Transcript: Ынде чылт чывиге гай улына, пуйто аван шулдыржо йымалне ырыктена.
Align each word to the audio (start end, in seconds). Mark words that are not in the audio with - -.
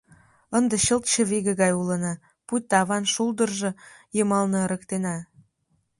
Ынде 0.57 0.75
чылт 0.85 1.03
чывиге 1.11 1.53
гай 1.61 1.71
улына, 1.81 2.13
пуйто 2.47 2.73
аван 2.81 3.03
шулдыржо 3.13 3.69
йымалне 4.15 4.57
ырыктена. 4.65 5.15